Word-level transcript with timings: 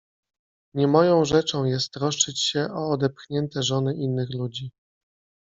—Nie 0.75 0.87
moją 0.87 1.25
rzeczą 1.25 1.65
jest 1.65 1.93
troszczyć 1.93 2.41
się 2.41 2.67
o 2.73 2.91
odepchnięte 2.91 3.63
żony 3.63 3.95
innych 3.97 4.29
ludzi. 4.33 4.71